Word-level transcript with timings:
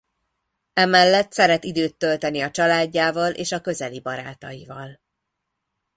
Emellett 0.73 1.31
szeret 1.33 1.63
időt 1.63 1.95
tölteni 1.95 2.41
a 2.41 2.51
családjával 2.51 3.31
és 3.31 3.51
a 3.51 3.61
közeli 3.61 3.99
barátaival. 3.99 4.99